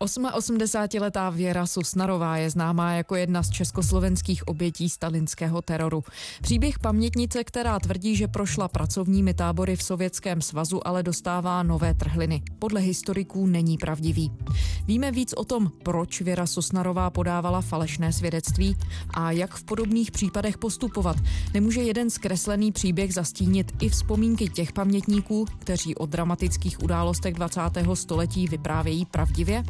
88-letá 0.00 1.30
Věra 1.30 1.66
Sosnarová 1.66 2.36
je 2.36 2.50
známá 2.50 2.92
jako 2.92 3.16
jedna 3.16 3.42
z 3.42 3.50
československých 3.50 4.48
obětí 4.48 4.88
stalinského 4.88 5.62
teroru. 5.62 6.04
Příběh 6.42 6.78
pamětnice, 6.78 7.44
která 7.44 7.78
tvrdí, 7.78 8.16
že 8.16 8.28
prošla 8.28 8.68
pracovními 8.68 9.34
tábory 9.34 9.76
v 9.76 9.82
Sovětském 9.82 10.42
svazu, 10.42 10.88
ale 10.88 11.02
dostává 11.02 11.62
nové 11.62 11.94
trhliny. 11.94 12.42
Podle 12.58 12.80
historiků 12.80 13.46
není 13.46 13.78
pravdivý. 13.78 14.32
Víme 14.86 15.10
víc 15.10 15.32
o 15.32 15.44
tom, 15.44 15.72
proč 15.82 16.20
Věra 16.20 16.46
Sosnarová 16.46 17.10
podávala 17.10 17.60
falešné 17.60 18.12
svědectví 18.12 18.76
a 19.14 19.30
jak 19.30 19.54
v 19.54 19.64
podobných 19.64 20.10
případech 20.10 20.58
postupovat. 20.58 21.16
Nemůže 21.54 21.82
jeden 21.82 22.10
zkreslený 22.10 22.72
příběh 22.72 23.14
zastínit 23.14 23.72
i 23.80 23.88
vzpomínky 23.88 24.48
těch 24.48 24.72
pamětníků, 24.72 25.44
kteří 25.58 25.94
o 25.94 26.06
dramatických 26.06 26.82
událostech 26.82 27.34
20. 27.34 27.60
století 27.94 28.46
vyprávějí 28.46 29.06
pravdivě? 29.06 29.64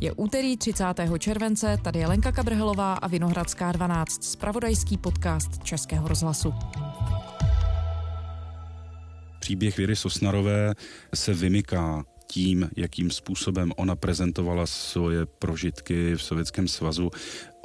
Je 0.00 0.12
úterý 0.12 0.56
30. 0.56 0.84
července, 1.18 1.76
tady 1.84 1.98
je 1.98 2.06
Lenka 2.06 2.32
Kabrhelová 2.32 2.94
a 2.94 3.06
Vinohradská 3.08 3.72
12, 3.72 4.24
spravodajský 4.24 4.98
podcast 4.98 5.62
Českého 5.62 6.08
rozhlasu. 6.08 6.54
Příběh 9.40 9.76
Věry 9.76 9.96
Sosnarové 9.96 10.74
se 11.14 11.34
vymyká 11.34 12.04
tím, 12.26 12.70
jakým 12.76 13.10
způsobem 13.10 13.72
ona 13.76 13.96
prezentovala 13.96 14.66
svoje 14.66 15.26
prožitky 15.26 16.14
v 16.14 16.22
Sovětském 16.22 16.68
svazu 16.68 17.10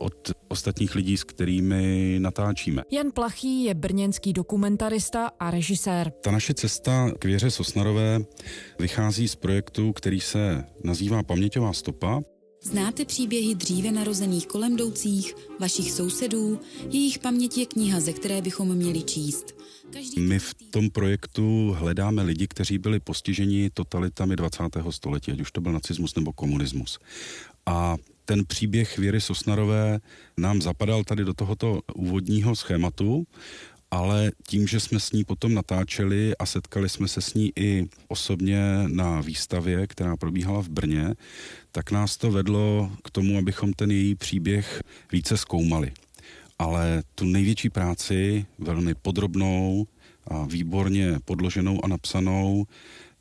od 0.03 0.31
ostatních 0.47 0.95
lidí, 0.95 1.17
s 1.17 1.23
kterými 1.23 2.15
natáčíme. 2.19 2.83
Jan 2.91 3.11
Plachý 3.11 3.63
je 3.63 3.73
brněnský 3.73 4.33
dokumentarista 4.33 5.31
a 5.39 5.51
režisér. 5.51 6.11
Ta 6.21 6.31
naše 6.31 6.53
cesta 6.53 7.11
k 7.19 7.25
Věře 7.25 7.51
Sosnarové 7.51 8.19
vychází 8.79 9.27
z 9.27 9.35
projektu, 9.35 9.93
který 9.93 10.19
se 10.19 10.65
nazývá 10.83 11.23
Paměťová 11.23 11.73
stopa. 11.73 12.21
Znáte 12.63 13.05
příběhy 13.05 13.55
dříve 13.55 13.91
narozených 13.91 14.47
kolem 14.47 14.73
jdoucích, 14.73 15.35
vašich 15.59 15.91
sousedů? 15.91 16.59
Jejich 16.89 17.19
paměť 17.19 17.57
je 17.57 17.65
kniha, 17.65 17.99
ze 17.99 18.13
které 18.13 18.41
bychom 18.41 18.75
měli 18.75 19.03
číst. 19.03 19.55
Každý 19.93 20.21
My 20.21 20.39
v 20.39 20.53
tom 20.71 20.89
projektu 20.89 21.75
hledáme 21.79 22.23
lidi, 22.23 22.47
kteří 22.47 22.77
byli 22.77 22.99
postiženi 22.99 23.69
totalitami 23.73 24.35
20. 24.35 24.63
století, 24.89 25.31
ať 25.31 25.41
už 25.41 25.51
to 25.51 25.61
byl 25.61 25.71
nacismus 25.71 26.15
nebo 26.15 26.33
komunismus. 26.33 26.99
A 27.65 27.97
ten 28.25 28.45
příběh 28.45 28.97
Věry 28.97 29.21
Sosnarové 29.21 29.99
nám 30.37 30.61
zapadal 30.61 31.03
tady 31.03 31.25
do 31.25 31.33
tohoto 31.33 31.79
úvodního 31.95 32.55
schématu, 32.55 33.27
ale 33.91 34.31
tím, 34.47 34.67
že 34.67 34.79
jsme 34.79 34.99
s 34.99 35.11
ní 35.11 35.23
potom 35.23 35.53
natáčeli 35.53 36.37
a 36.37 36.45
setkali 36.45 36.89
jsme 36.89 37.07
se 37.07 37.21
s 37.21 37.33
ní 37.33 37.51
i 37.55 37.89
osobně 38.07 38.59
na 38.87 39.21
výstavě, 39.21 39.87
která 39.87 40.17
probíhala 40.17 40.61
v 40.61 40.69
Brně, 40.69 41.13
tak 41.71 41.91
nás 41.91 42.17
to 42.17 42.31
vedlo 42.31 42.91
k 43.03 43.11
tomu, 43.11 43.37
abychom 43.37 43.73
ten 43.73 43.91
její 43.91 44.15
příběh 44.15 44.81
více 45.11 45.37
zkoumali. 45.37 45.91
Ale 46.59 47.03
tu 47.15 47.25
největší 47.25 47.69
práci, 47.69 48.45
velmi 48.59 48.95
podrobnou 48.95 49.87
a 50.27 50.45
výborně 50.45 51.19
podloženou 51.25 51.85
a 51.85 51.87
napsanou, 51.87 52.65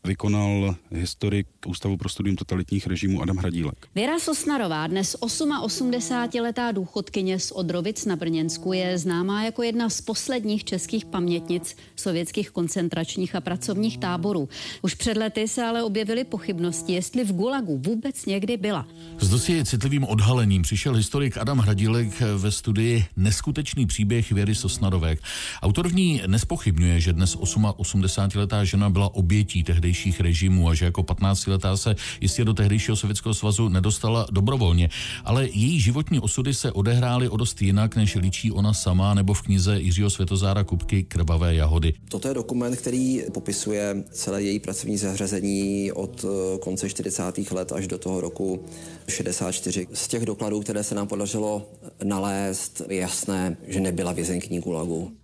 vykonal 0.06 0.74
historik 0.90 1.46
Ústavu 1.66 1.96
pro 1.96 2.08
studium 2.08 2.36
totalitních 2.36 2.86
režimů 2.86 3.22
Adam 3.22 3.36
Hradílek. 3.36 3.88
Věra 3.94 4.18
Sosnarová, 4.18 4.86
dnes 4.86 5.16
88-letá 5.20 6.72
důchodkyně 6.72 7.38
z 7.38 7.50
Odrovic 7.50 8.04
na 8.04 8.16
Brněnsku, 8.16 8.72
je 8.72 8.98
známá 8.98 9.44
jako 9.44 9.62
jedna 9.62 9.90
z 9.90 10.00
posledních 10.00 10.64
českých 10.64 11.04
pamětnic 11.04 11.76
sovětských 11.96 12.50
koncentračních 12.50 13.34
a 13.34 13.40
pracovních 13.40 13.98
táborů. 13.98 14.48
Už 14.82 14.94
před 14.94 15.16
lety 15.16 15.48
se 15.48 15.62
ale 15.62 15.82
objevily 15.82 16.24
pochybnosti, 16.24 16.92
jestli 16.92 17.24
v 17.24 17.32
Gulagu 17.32 17.78
vůbec 17.78 18.26
někdy 18.26 18.56
byla. 18.56 18.86
S 19.18 19.28
dosti 19.28 19.64
citlivým 19.64 20.04
odhalením 20.04 20.62
přišel 20.62 20.94
historik 20.94 21.38
Adam 21.38 21.58
Hradílek 21.58 22.20
ve 22.36 22.50
studii 22.50 23.04
Neskutečný 23.16 23.86
příběh 23.86 24.32
Věry 24.32 24.54
Sosnarové. 24.54 25.16
Autor 25.62 25.88
v 25.88 25.94
ní 25.94 26.22
nespochybňuje, 26.26 27.00
že 27.00 27.12
dnes 27.12 27.36
88-letá 27.36 28.62
žena 28.62 28.90
byla 28.90 29.14
obětí 29.14 29.64
tehdy 29.64 29.91
tehdejších 29.92 30.20
režimů 30.20 30.68
a 30.68 30.74
že 30.74 30.84
jako 30.84 31.02
15-letá 31.02 31.76
se 31.76 31.94
jistě 32.20 32.44
do 32.44 32.54
tehdejšího 32.54 32.96
Sovětského 32.96 33.34
svazu 33.34 33.68
nedostala 33.68 34.26
dobrovolně. 34.30 34.88
Ale 35.24 35.44
její 35.44 35.80
životní 35.80 36.20
osudy 36.20 36.54
se 36.54 36.72
odehrály 36.72 37.28
o 37.28 37.36
dost 37.36 37.62
jinak, 37.62 37.96
než 37.96 38.14
ličí 38.14 38.52
ona 38.52 38.74
sama 38.74 39.14
nebo 39.14 39.34
v 39.34 39.42
knize 39.42 39.80
Jiřího 39.80 40.10
Světozára 40.10 40.64
Kupky 40.64 41.02
Krvavé 41.02 41.54
jahody. 41.54 41.92
Toto 42.08 42.28
je 42.28 42.34
dokument, 42.34 42.76
který 42.76 43.22
popisuje 43.32 44.04
celé 44.10 44.42
její 44.42 44.60
pracovní 44.60 44.96
zařazení 44.96 45.92
od 45.92 46.24
eh, 46.24 46.58
konce 46.58 46.90
40. 46.90 47.50
let 47.50 47.72
až 47.72 47.86
do 47.86 47.98
toho 47.98 48.20
roku 48.20 48.64
64. 49.08 49.86
Z 49.92 50.08
těch 50.08 50.24
dokladů, 50.24 50.60
které 50.60 50.84
se 50.84 50.94
nám 50.94 51.06
podařilo 51.06 51.68
nalézt, 52.04 52.82
je 52.88 52.96
jasné, 52.96 53.56
že 53.68 53.80
nebyla 53.80 54.12
vězeňkní 54.12 54.60
Gulagu. 54.60 55.21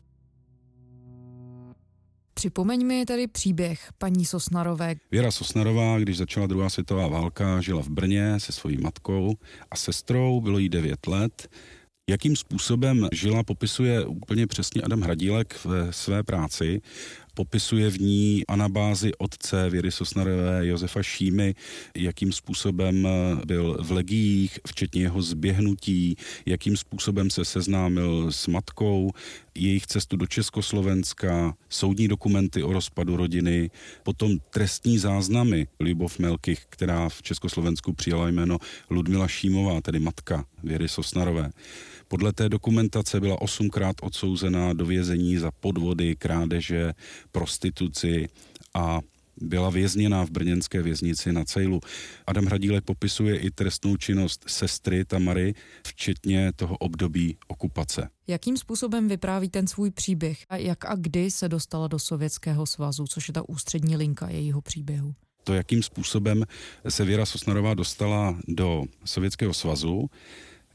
Připomeň 2.38 2.86
mi 2.86 3.04
tedy 3.04 3.26
příběh 3.26 3.92
paní 3.98 4.24
Sosnarové. 4.24 4.94
Věra 5.10 5.30
Sosnarová, 5.30 5.98
když 5.98 6.16
začala 6.16 6.46
druhá 6.46 6.70
světová 6.70 7.08
válka, 7.08 7.60
žila 7.60 7.82
v 7.82 7.88
Brně 7.88 8.40
se 8.40 8.52
svojí 8.52 8.76
matkou 8.76 9.34
a 9.70 9.76
sestrou, 9.76 10.40
bylo 10.40 10.58
jí 10.58 10.68
9 10.68 11.06
let. 11.06 11.48
Jakým 12.10 12.36
způsobem 12.36 13.08
žila, 13.12 13.42
popisuje 13.42 14.06
úplně 14.06 14.46
přesně 14.46 14.82
Adam 14.82 15.00
Hradílek 15.00 15.54
v 15.64 15.92
své 15.92 16.22
práci 16.22 16.80
popisuje 17.38 17.90
v 17.90 18.00
ní 18.00 18.46
anabázi 18.48 19.12
otce 19.18 19.70
Věry 19.70 19.90
Sosnarové 19.92 20.66
Josefa 20.66 21.02
Šímy, 21.02 21.54
jakým 21.96 22.32
způsobem 22.32 23.08
byl 23.46 23.78
v 23.80 23.90
legiích, 23.90 24.58
včetně 24.66 25.02
jeho 25.02 25.22
zběhnutí, 25.22 26.16
jakým 26.46 26.76
způsobem 26.76 27.30
se 27.30 27.44
seznámil 27.44 28.32
s 28.32 28.46
matkou, 28.46 29.10
jejich 29.54 29.86
cestu 29.86 30.16
do 30.16 30.26
Československa, 30.26 31.54
soudní 31.68 32.08
dokumenty 32.08 32.62
o 32.62 32.72
rozpadu 32.72 33.16
rodiny, 33.16 33.70
potom 34.02 34.38
trestní 34.50 34.98
záznamy 34.98 35.66
Libov 35.80 36.18
Melkych, 36.18 36.66
která 36.68 37.08
v 37.08 37.22
Československu 37.22 37.92
přijala 37.92 38.28
jméno 38.28 38.58
Ludmila 38.90 39.28
Šímová, 39.28 39.80
tedy 39.80 39.98
matka 39.98 40.44
Věry 40.62 40.88
Sosnarové. 40.88 41.50
Podle 42.08 42.32
té 42.32 42.48
dokumentace 42.48 43.20
byla 43.20 43.42
osmkrát 43.42 43.96
odsouzená 44.02 44.72
do 44.72 44.86
vězení 44.86 45.36
za 45.36 45.50
podvody, 45.50 46.16
krádeže, 46.16 46.92
prostituci 47.32 48.28
a 48.74 49.00
byla 49.40 49.70
vězněná 49.70 50.24
v 50.24 50.30
brněnské 50.30 50.82
věznici 50.82 51.32
na 51.32 51.44
Cejlu. 51.44 51.80
Adam 52.26 52.44
Hradílek 52.44 52.84
popisuje 52.84 53.38
i 53.38 53.50
trestnou 53.50 53.96
činnost 53.96 54.44
sestry 54.46 55.04
Tamary, 55.04 55.54
včetně 55.86 56.52
toho 56.56 56.76
období 56.76 57.36
okupace. 57.48 58.08
Jakým 58.26 58.56
způsobem 58.56 59.08
vypráví 59.08 59.48
ten 59.48 59.66
svůj 59.66 59.90
příběh 59.90 60.44
a 60.48 60.56
jak 60.56 60.84
a 60.84 60.94
kdy 60.94 61.30
se 61.30 61.48
dostala 61.48 61.88
do 61.88 61.98
Sovětského 61.98 62.66
svazu, 62.66 63.06
což 63.06 63.28
je 63.28 63.34
ta 63.34 63.48
ústřední 63.48 63.96
linka 63.96 64.28
jejího 64.28 64.60
příběhu? 64.60 65.14
To, 65.44 65.54
jakým 65.54 65.82
způsobem 65.82 66.44
se 66.88 67.04
Věra 67.04 67.26
Sosnarová 67.26 67.74
dostala 67.74 68.38
do 68.48 68.84
Sovětského 69.04 69.54
svazu, 69.54 70.10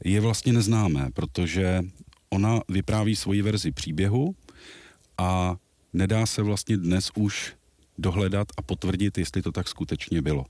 je 0.04 0.20
vlastně 0.20 0.52
neznámé, 0.52 1.10
protože 1.14 1.82
ona 2.30 2.60
vypráví 2.68 3.16
svoji 3.16 3.42
verzi 3.42 3.72
příběhu 3.72 4.34
a 5.18 5.56
nedá 5.92 6.26
se 6.26 6.42
vlastně 6.42 6.76
dnes 6.76 7.10
už 7.16 7.54
dohledat 7.98 8.48
a 8.56 8.62
potvrdit, 8.62 9.18
jestli 9.18 9.42
to 9.42 9.52
tak 9.52 9.68
skutečně 9.68 10.22
bylo. 10.22 10.44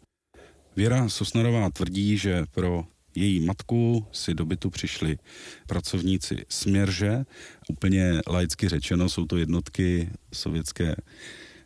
Věra 0.77 1.09
Sosnarová 1.09 1.71
tvrdí, 1.71 2.19
že 2.19 2.45
pro 2.51 2.85
její 3.15 3.41
matku 3.41 4.07
si 4.13 4.35
do 4.35 4.45
bytu 4.45 4.71
přišli 4.71 5.19
pracovníci 5.67 6.45
Směrže, 6.49 7.25
úplně 7.69 8.21
laicky 8.27 8.69
řečeno, 8.69 9.09
jsou 9.09 9.27
to 9.27 9.37
jednotky 9.37 10.11
sovětské 10.33 10.97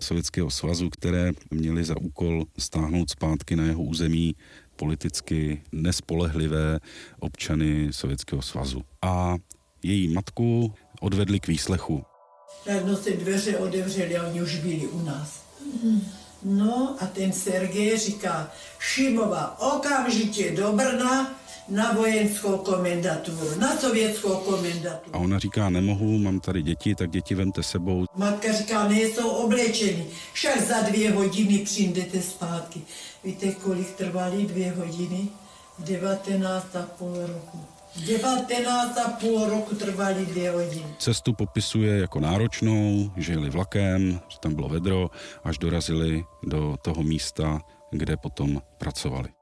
Sovětského 0.00 0.50
svazu, 0.50 0.91
které 0.91 1.32
měly 1.50 1.84
za 1.84 1.97
úkol 1.97 2.44
stáhnout 2.59 3.11
zpátky 3.11 3.56
na 3.56 3.64
jeho 3.67 3.82
území 3.82 4.34
politicky 4.78 5.62
nespolehlivé 5.72 6.78
občany 7.20 7.88
Sovětského 7.90 8.42
svazu. 8.42 8.82
A 9.02 9.36
její 9.82 10.08
matku 10.08 10.75
odvedli 11.00 11.40
k 11.40 11.48
výslechu. 11.48 12.04
Ráno 12.66 12.96
se 12.96 13.10
dveře 13.10 13.58
otevřely 13.58 14.16
a 14.16 14.26
oni 14.26 14.42
už 14.42 14.56
byli 14.56 14.86
u 14.86 15.02
nás. 15.04 15.42
No 16.44 16.96
a 17.00 17.06
ten 17.06 17.32
Sergej 17.32 17.98
říká, 17.98 18.52
Šimova, 18.78 19.60
okamžitě 19.60 20.50
do 20.50 20.72
Brna, 20.72 21.34
na 21.69 21.93
vojenskou 21.93 22.56
komendaturu, 22.59 23.59
na 23.59 23.76
sovětskou 23.76 24.37
komendaturu. 24.37 25.17
A 25.17 25.19
ona 25.19 25.38
říká, 25.38 25.70
nemohu, 25.70 26.19
mám 26.19 26.41
tady 26.41 26.62
děti, 26.62 26.94
tak 26.94 27.11
děti 27.11 27.35
vemte 27.35 27.62
sebou. 27.62 28.05
Matka 28.17 28.53
říká, 28.53 28.88
nejsou 28.88 29.29
oblečeni, 29.29 30.06
však 30.32 30.61
za 30.61 30.81
dvě 30.81 31.12
hodiny 31.12 31.59
přijdete 31.59 32.23
zpátky. 32.23 32.81
Víte, 33.25 33.53
kolik 33.53 33.91
trvaly 33.91 34.47
dvě 34.47 34.73
hodiny? 34.73 35.29
19 35.79 36.76
a 36.76 36.82
půl 36.82 37.15
roku. 37.26 37.59
19 38.06 38.99
a 38.99 39.11
půl 39.11 39.44
roku 39.47 39.75
trvaly 39.75 40.26
dvě 40.26 40.50
hodiny. 40.50 40.94
Cestu 40.99 41.32
popisuje 41.32 41.99
jako 41.99 42.20
náročnou, 42.20 43.11
že 43.17 43.32
jeli 43.32 43.50
vlakem, 43.50 44.20
že 44.29 44.38
tam 44.41 44.55
bylo 44.55 44.69
vedro, 44.69 45.11
až 45.44 45.59
dorazili 45.59 46.25
do 46.43 46.76
toho 46.82 47.03
místa 47.03 47.61
kde 47.91 48.17
potom 48.17 48.62
pracovali. 48.79 49.38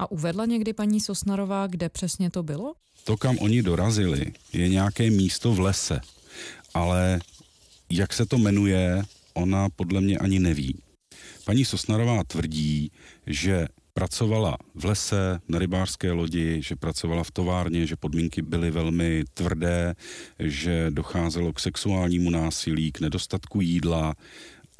A 0.00 0.10
uvedla 0.10 0.46
někdy 0.46 0.72
paní 0.72 1.00
Sosnarová, 1.00 1.66
kde 1.66 1.88
přesně 1.88 2.30
to 2.30 2.42
bylo? 2.42 2.74
To, 3.04 3.16
kam 3.16 3.38
oni 3.38 3.62
dorazili, 3.62 4.32
je 4.52 4.68
nějaké 4.68 5.10
místo 5.10 5.52
v 5.52 5.60
lese, 5.60 6.00
ale 6.74 7.20
jak 7.90 8.12
se 8.12 8.26
to 8.26 8.38
jmenuje, 8.38 9.02
ona 9.34 9.68
podle 9.68 10.00
mě 10.00 10.18
ani 10.18 10.38
neví. 10.38 10.78
Paní 11.44 11.64
Sosnarová 11.64 12.24
tvrdí, 12.24 12.92
že 13.26 13.66
pracovala 13.94 14.56
v 14.74 14.84
lese, 14.84 15.40
na 15.48 15.58
rybářské 15.58 16.12
lodi, 16.12 16.62
že 16.62 16.76
pracovala 16.76 17.24
v 17.24 17.30
továrně, 17.30 17.86
že 17.86 17.96
podmínky 17.96 18.42
byly 18.42 18.70
velmi 18.70 19.24
tvrdé, 19.34 19.94
že 20.38 20.86
docházelo 20.90 21.52
k 21.52 21.60
sexuálnímu 21.60 22.30
násilí, 22.30 22.92
k 22.92 23.00
nedostatku 23.00 23.60
jídla 23.60 24.14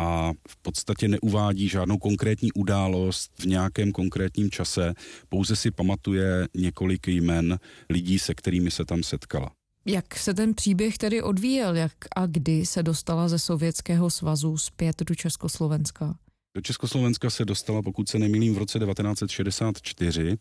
a 0.00 0.32
v 0.48 0.56
podstatě 0.56 1.08
neuvádí 1.08 1.68
žádnou 1.68 1.98
konkrétní 1.98 2.52
událost 2.52 3.32
v 3.38 3.44
nějakém 3.44 3.92
konkrétním 3.92 4.50
čase, 4.50 4.94
pouze 5.28 5.56
si 5.56 5.70
pamatuje 5.70 6.48
několik 6.56 7.08
jmen 7.08 7.58
lidí, 7.90 8.18
se 8.18 8.34
kterými 8.34 8.70
se 8.70 8.84
tam 8.84 9.02
setkala. 9.02 9.50
Jak 9.86 10.16
se 10.16 10.34
ten 10.34 10.54
příběh 10.54 10.98
tedy 10.98 11.22
odvíjel, 11.22 11.76
jak 11.76 11.92
a 12.16 12.26
kdy 12.26 12.66
se 12.66 12.82
dostala 12.82 13.28
ze 13.28 13.38
Sovětského 13.38 14.10
svazu 14.10 14.58
zpět 14.58 15.02
do 15.02 15.14
Československa? 15.14 16.14
Do 16.54 16.60
Československa 16.60 17.30
se 17.30 17.44
dostala, 17.44 17.82
pokud 17.82 18.08
se 18.08 18.18
nemýlím, 18.18 18.54
v 18.54 18.58
roce 18.58 18.78
1964. 18.78 20.38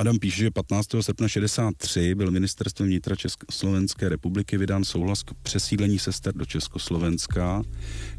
Adam 0.00 0.18
píše, 0.18 0.42
že 0.42 0.50
15. 0.50 0.88
srpna 1.00 1.28
63 1.28 2.14
byl 2.14 2.30
ministerstvem 2.30 2.88
vnitra 2.88 3.16
Československé 3.16 4.08
republiky 4.08 4.58
vydán 4.58 4.84
souhlas 4.84 5.22
k 5.22 5.34
přesídlení 5.42 5.98
sester 5.98 6.34
do 6.34 6.44
Československa 6.44 7.62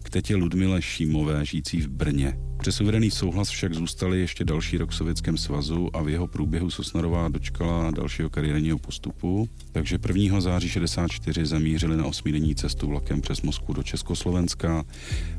k 0.03 0.09
tetě 0.09 0.35
Ludmile 0.35 0.81
Šímové, 0.81 1.45
žijící 1.45 1.81
v 1.81 1.87
Brně. 1.87 2.39
Přes 2.57 2.81
uvedený 2.81 3.11
souhlas 3.11 3.49
však 3.49 3.73
zůstali 3.73 4.19
ještě 4.19 4.43
další 4.43 4.77
rok 4.77 4.89
v 4.89 4.95
Sovětském 4.95 5.37
svazu 5.37 5.95
a 5.95 6.01
v 6.01 6.09
jeho 6.09 6.27
průběhu 6.27 6.69
Sosnarová 6.69 7.29
dočkala 7.29 7.91
dalšího 7.91 8.29
kariérního 8.29 8.79
postupu. 8.79 9.49
Takže 9.71 9.99
1. 10.15 10.41
září 10.41 10.69
64 10.69 11.45
zamířili 11.45 11.97
na 11.97 12.05
osmidenní 12.05 12.55
cestu 12.55 12.87
vlakem 12.87 13.21
přes 13.21 13.41
Moskvu 13.41 13.73
do 13.73 13.83
Československa. 13.83 14.83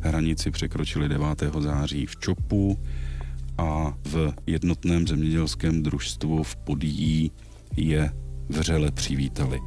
Hranici 0.01 0.51
překročili 0.51 1.09
9. 1.09 1.43
září 1.61 2.07
v 2.07 2.17
Čopu 2.17 2.79
a 3.61 3.95
v 4.05 4.33
jednotném 4.47 5.07
zemědělském 5.07 5.83
družstvu 5.83 6.43
v 6.43 6.57
Podíjí 6.57 7.33
je 7.77 8.13
vřele 8.49 8.91
přivítali. 8.91 9.61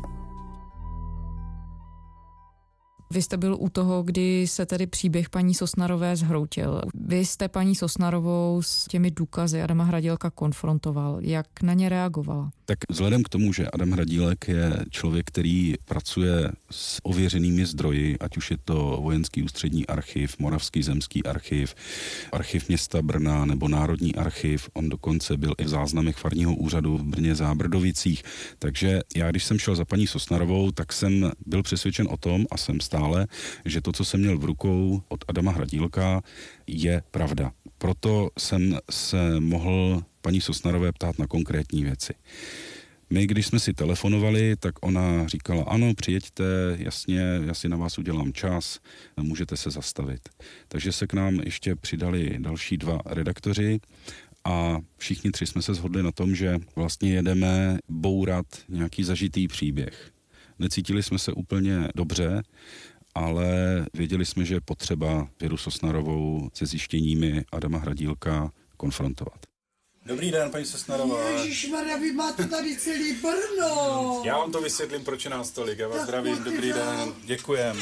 Vy 3.14 3.22
jste 3.22 3.38
byl 3.38 3.58
u 3.60 3.70
toho, 3.70 4.04
kdy 4.04 4.48
se 4.48 4.66
tedy 4.66 4.88
příběh 4.88 5.30
paní 5.30 5.54
Sosnarové 5.54 6.16
zhroutil. 6.16 6.82
Vy 6.94 7.26
jste 7.26 7.48
paní 7.48 7.76
Sosnarovou 7.76 8.62
s 8.62 8.86
těmi 8.86 9.12
důkazy 9.12 9.62
Adama 9.62 9.84
Hradilka 9.84 10.30
konfrontoval. 10.30 11.18
Jak 11.22 11.62
na 11.64 11.74
ně 11.74 11.90
reagovala? 11.90 12.52
Tak 12.66 12.78
vzhledem 12.90 13.24
k 13.24 13.30
tomu, 13.30 13.54
že 13.54 13.68
Adam 13.68 13.92
Hradílek 13.92 14.48
je 14.48 14.86
člověk, 14.90 15.26
který 15.28 15.74
pracuje 15.86 16.52
s 16.72 17.00
ověřenými 17.04 17.66
zdroji, 17.66 18.18
ať 18.20 18.38
už 18.38 18.52
je 18.52 18.58
to 18.66 19.00
Vojenský 19.02 19.44
ústřední 19.44 19.88
archiv, 19.88 20.40
Moravský 20.40 20.84
zemský 20.84 21.24
archiv, 21.24 21.76
archiv 22.32 22.68
města 22.68 23.02
Brna 23.02 23.46
nebo 23.46 23.68
Národní 23.68 24.16
archiv, 24.16 24.70
on 24.74 24.90
dokonce 24.90 25.38
byl 25.38 25.54
i 25.58 25.64
v 25.64 25.68
záznamech 25.68 26.18
farního 26.18 26.56
úřadu 26.56 26.98
v 26.98 27.04
Brně 27.04 27.36
Zábrdovicích. 27.36 28.24
Takže 28.60 29.02
já, 29.16 29.32
když 29.32 29.44
jsem 29.44 29.60
šel 29.60 29.76
za 29.76 29.86
paní 29.86 30.08
Sosnarovou, 30.08 30.72
tak 30.72 30.94
jsem 30.94 31.32
byl 31.46 31.64
přesvědčen 31.64 32.08
o 32.10 32.18
tom 32.18 32.46
a 32.52 32.58
jsem 32.58 32.80
stále, 33.04 33.28
že 33.66 33.82
to, 33.82 33.92
co 33.92 34.06
jsem 34.06 34.20
měl 34.20 34.38
v 34.38 34.46
rukou 34.46 35.04
od 35.08 35.26
Adama 35.28 35.52
Hradílka, 35.52 36.22
je 36.68 37.04
pravda. 37.12 37.52
Proto 37.78 38.30
jsem 38.40 38.78
se 38.92 39.40
mohl 39.40 40.04
paní 40.22 40.42
Sosnarové 40.42 40.92
ptát 40.92 41.20
na 41.20 41.28
konkrétní 41.28 41.84
věci. 41.84 42.14
My, 43.10 43.28
když 43.28 43.48
jsme 43.48 43.60
si 43.60 43.74
telefonovali, 43.74 44.56
tak 44.60 44.74
ona 44.82 45.28
říkala, 45.28 45.64
ano, 45.64 45.94
přijeďte, 45.94 46.44
jasně, 46.80 47.22
já 47.46 47.54
si 47.54 47.70
na 47.70 47.78
vás 47.78 47.98
udělám 47.98 48.34
čas, 48.34 48.80
můžete 49.22 49.58
se 49.58 49.72
zastavit. 49.72 50.30
Takže 50.68 50.92
se 50.92 51.08
k 51.08 51.14
nám 51.14 51.40
ještě 51.44 51.76
přidali 51.76 52.36
další 52.40 52.78
dva 52.78 53.00
redaktoři 53.06 53.80
a 54.46 54.78
všichni 54.98 55.32
tři 55.32 55.46
jsme 55.46 55.62
se 55.62 55.74
shodli 55.74 56.04
na 56.04 56.12
tom, 56.12 56.36
že 56.36 56.58
vlastně 56.76 57.14
jedeme 57.14 57.78
bourat 57.90 58.46
nějaký 58.70 59.04
zažitý 59.04 59.48
příběh. 59.48 60.14
Necítili 60.60 61.04
jsme 61.04 61.20
se 61.20 61.32
úplně 61.32 61.88
dobře, 61.96 62.42
ale 63.16 63.46
věděli 63.94 64.26
jsme, 64.26 64.46
že 64.46 64.56
je 64.56 64.62
potřeba 64.62 65.28
Věru 65.40 65.58
Sosnarovou 65.58 66.50
se 66.54 66.66
zjištěními 66.66 67.46
Adama 67.52 67.78
Hradílka 67.78 68.52
konfrontovat. 68.78 69.46
Dobrý 70.06 70.32
den, 70.32 70.52
paní 70.52 70.66
Sosnarová. 70.66 71.30
Ježišmarja, 71.30 71.98
vy 71.98 72.14
máte 72.14 72.48
tady 72.48 72.78
celý 72.78 73.16
Brno. 73.22 74.22
Já 74.26 74.38
vám 74.38 74.52
to 74.52 74.62
vysvětlím, 74.62 75.04
proč 75.04 75.26
je 75.26 75.32
nás 75.32 75.52
tolik. 75.52 75.80
Já 75.80 75.88
vás 75.88 76.04
zdravím, 76.04 76.44
dobrý 76.44 76.74
den, 76.74 77.14
děkujem. 77.26 77.78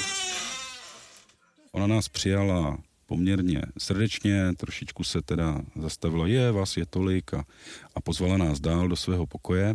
Ona 1.71 1.87
nás 1.87 2.09
přijala 2.09 2.77
poměrně 3.05 3.61
srdečně, 3.77 4.53
trošičku 4.57 5.03
se 5.03 5.21
teda 5.21 5.61
zastavila, 5.75 6.27
je, 6.27 6.51
vás 6.51 6.77
je 6.77 6.85
tolik 6.85 7.33
a, 7.33 7.45
a 7.95 8.01
pozvala 8.01 8.37
nás 8.37 8.59
dál 8.59 8.87
do 8.87 8.95
svého 8.95 9.25
pokoje, 9.25 9.73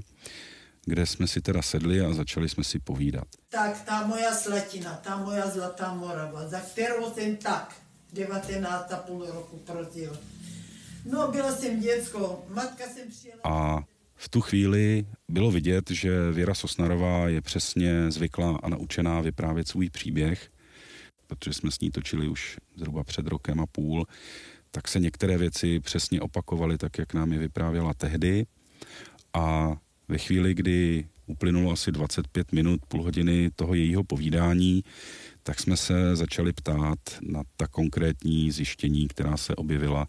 kde 0.86 1.06
jsme 1.06 1.26
si 1.26 1.40
teda 1.40 1.62
sedli 1.62 2.00
a 2.00 2.12
začali 2.12 2.48
jsme 2.48 2.64
si 2.64 2.78
povídat. 2.78 3.24
Tak, 3.48 3.82
ta 3.84 4.06
moja 4.06 4.34
slatina, 4.34 4.94
ta 4.94 5.16
moja 5.16 5.50
zlatá 5.50 5.94
Morava, 5.94 6.48
za 6.48 6.60
kterou 6.60 7.10
jsem 7.14 7.36
tak 7.36 7.76
19,5 8.14 9.32
roku 9.32 9.56
prožil. 9.56 10.18
No, 11.04 11.28
byla 11.32 11.52
jsem 11.52 11.80
děcko, 11.80 12.44
matka 12.48 12.84
jsem 12.84 13.08
přijela... 13.08 13.40
A 13.44 13.84
v 14.14 14.28
tu 14.28 14.40
chvíli 14.40 15.06
bylo 15.28 15.50
vidět, 15.50 15.90
že 15.90 16.30
Věra 16.30 16.54
Sosnarová 16.54 17.28
je 17.28 17.40
přesně 17.40 18.10
zvyklá 18.10 18.58
a 18.62 18.68
naučená 18.68 19.20
vyprávět 19.20 19.68
svůj 19.68 19.90
příběh, 19.90 20.50
protože 21.26 21.52
jsme 21.52 21.70
s 21.70 21.80
ní 21.80 21.90
točili 21.90 22.28
už 22.28 22.58
zhruba 22.76 23.04
před 23.04 23.26
rokem 23.26 23.60
a 23.60 23.66
půl, 23.66 24.06
tak 24.70 24.88
se 24.88 25.00
některé 25.00 25.38
věci 25.38 25.80
přesně 25.80 26.20
opakovaly 26.20 26.78
tak, 26.78 26.98
jak 26.98 27.14
nám 27.14 27.32
je 27.32 27.38
vyprávěla 27.38 27.94
tehdy. 27.94 28.46
A 29.32 29.76
ve 30.08 30.18
chvíli, 30.18 30.54
kdy 30.54 31.06
uplynulo 31.26 31.72
asi 31.72 31.92
25 31.92 32.52
minut, 32.52 32.80
půl 32.88 33.02
hodiny 33.02 33.50
toho 33.56 33.74
jejího 33.74 34.04
povídání, 34.04 34.84
tak 35.42 35.60
jsme 35.60 35.76
se 35.76 36.16
začali 36.16 36.52
ptát 36.52 36.98
na 37.22 37.42
ta 37.56 37.66
konkrétní 37.66 38.50
zjištění, 38.50 39.08
která 39.08 39.36
se 39.36 39.54
objevila 39.54 40.08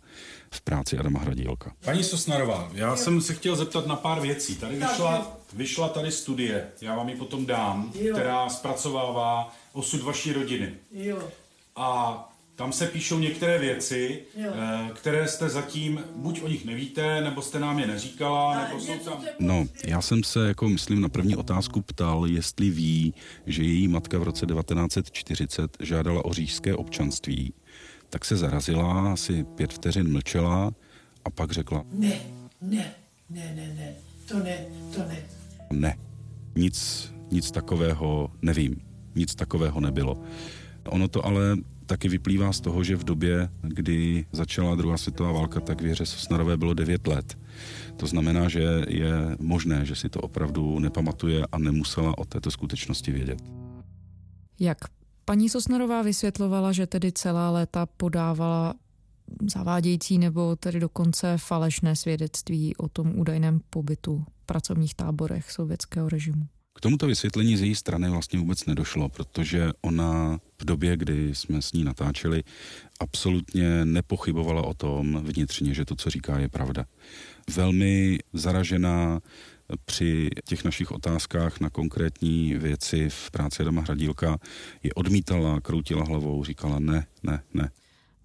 v 0.51 0.61
práci 0.61 0.97
Adama 0.97 1.19
Hradílka. 1.19 1.73
Paní 1.85 2.04
Sosnarová, 2.04 2.71
já 2.73 2.95
jsem 2.95 3.21
se 3.21 3.33
chtěl 3.33 3.56
zeptat 3.56 3.87
na 3.87 3.95
pár 3.95 4.21
věcí. 4.21 4.56
Tady 4.56 4.75
vyšla, 4.75 5.37
vyšla 5.54 5.89
tady 5.89 6.11
studie, 6.11 6.68
já 6.81 6.95
vám 6.95 7.09
ji 7.09 7.16
potom 7.16 7.45
dám, 7.45 7.92
Jo. 8.01 8.13
která 8.16 8.49
zpracovává 8.49 9.56
osud 9.73 10.01
vaší 10.01 10.33
rodiny. 10.33 10.73
Jo, 10.92 11.30
A 11.75 12.36
tam 12.57 12.71
se 12.71 12.87
píšou 12.87 13.19
některé 13.19 13.59
věci, 13.59 14.21
Jo. 14.37 14.52
eh, 14.56 14.90
které 14.94 15.28
jste 15.28 15.49
zatím, 15.49 16.04
buď 16.16 16.42
o 16.42 16.47
nich 16.47 16.66
nevíte, 16.66 17.21
nebo 17.21 17.42
jste 17.42 17.59
nám 17.59 17.80
je 17.80 17.87
neříkala, 17.87 18.59
A 18.59 18.68
nebo 18.68 18.80
jsou 18.80 18.97
tam... 18.97 19.23
No, 19.40 19.66
já 19.85 20.02
jsem 20.02 20.23
se, 20.23 20.47
jako 20.47 20.69
myslím, 20.69 21.02
na 21.02 21.09
první 21.09 21.35
otázku 21.35 21.81
ptal, 21.81 22.26
jestli 22.28 22.69
ví, 22.69 23.14
že 23.45 23.64
její 23.64 23.87
matka 23.87 24.18
v 24.19 24.23
roce 24.23 24.45
1940 24.45 25.78
žádala 25.80 26.26
o 26.26 26.33
říšské 26.33 26.76
občanství. 26.76 27.54
Tak 28.09 28.26
se 28.26 28.37
zarazila, 28.37 29.14
asi 29.14 29.44
pět 29.44 29.73
vteřin 29.73 30.11
mlčela 30.11 30.71
a 31.26 31.30
pak 31.30 31.52
řekla, 31.52 31.83
ne, 31.92 32.19
ne, 32.61 32.94
ne, 33.30 33.54
ne, 33.56 33.73
ne, 33.78 33.95
to 34.28 34.40
ne, 34.40 34.66
to 34.95 34.99
ne. 34.99 35.23
ne, 35.71 35.97
nic, 36.56 37.11
nic 37.31 37.52
takového 37.52 38.31
nevím, 38.42 38.76
nic 39.16 39.35
takového 39.35 39.80
nebylo. 39.80 40.23
Ono 40.85 41.07
to 41.07 41.26
ale 41.26 41.57
taky 41.87 42.09
vyplývá 42.09 42.53
z 42.53 42.59
toho, 42.61 42.83
že 42.83 42.95
v 42.95 43.03
době, 43.03 43.49
kdy 43.61 44.25
začala 44.31 44.75
druhá 44.75 44.97
světová 44.97 45.31
válka, 45.31 45.59
tak 45.59 45.81
věře 45.81 46.06
Sosnarové 46.06 46.57
bylo 46.57 46.73
9 46.73 47.07
let. 47.07 47.37
To 47.97 48.07
znamená, 48.07 48.49
že 48.49 48.85
je 48.87 49.11
možné, 49.39 49.85
že 49.85 49.95
si 49.95 50.09
to 50.09 50.19
opravdu 50.19 50.79
nepamatuje 50.79 51.44
a 51.51 51.57
nemusela 51.57 52.17
o 52.17 52.25
této 52.25 52.51
skutečnosti 52.51 53.11
vědět. 53.11 53.44
Jak 54.59 54.77
paní 55.25 55.49
Sosnarová 55.49 56.01
vysvětlovala, 56.01 56.71
že 56.71 56.87
tedy 56.87 57.11
celá 57.11 57.51
léta 57.51 57.85
podávala 57.85 58.73
zavádějící 59.53 60.17
nebo 60.17 60.56
tedy 60.56 60.79
dokonce 60.79 61.37
falešné 61.37 61.95
svědectví 61.95 62.75
o 62.75 62.89
tom 62.89 63.19
údajném 63.19 63.61
pobytu 63.69 64.25
v 64.44 64.45
pracovních 64.45 64.95
táborech 64.95 65.51
sovětského 65.51 66.09
režimu. 66.09 66.47
K 66.78 66.81
tomuto 66.81 67.07
vysvětlení 67.07 67.57
z 67.57 67.62
její 67.62 67.76
strany 67.76 68.10
vlastně 68.10 68.40
vůbec 68.40 68.66
nedošlo, 68.66 69.10
protože 69.10 69.69
ona 69.81 70.40
v 70.62 70.66
době, 70.66 70.98
kdy 70.98 71.36
jsme 71.36 71.62
s 71.62 71.74
ní 71.74 71.84
natáčeli, 71.84 72.44
absolutně 73.00 73.86
nepochybovala 73.86 74.62
o 74.62 74.74
tom 74.74 75.24
vnitřně, 75.24 75.74
že 75.74 75.86
to, 75.86 75.96
co 75.96 76.10
říká, 76.10 76.40
je 76.40 76.50
pravda. 76.50 76.86
Velmi 77.56 78.19
zaražená 78.34 79.19
při 79.86 80.30
těch 80.46 80.64
našich 80.64 80.92
otázkách 80.92 81.60
na 81.60 81.69
konkrétní 81.69 82.54
věci 82.54 83.10
v 83.10 83.31
práci 83.31 83.64
Adama 83.64 83.81
Hradílka 83.81 84.38
je 84.84 84.94
odmítala, 84.94 85.62
kroutila 85.62 86.04
hlavou, 86.04 86.44
říkala 86.44 86.80
ne, 86.80 87.07
ne, 87.24 87.42
ne. 87.54 87.69